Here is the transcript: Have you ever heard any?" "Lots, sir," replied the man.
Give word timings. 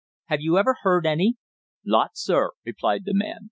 Have 0.29 0.41
you 0.41 0.57
ever 0.57 0.77
heard 0.81 1.05
any?" 1.05 1.35
"Lots, 1.85 2.23
sir," 2.23 2.53
replied 2.65 3.05
the 3.05 3.13
man. 3.13 3.37